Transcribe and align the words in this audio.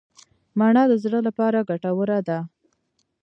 مڼه 0.59 0.83
د 0.87 0.93
زړه 1.03 1.19
لپاره 1.27 1.67
ګټوره 1.69 2.19
ده. 2.27 2.39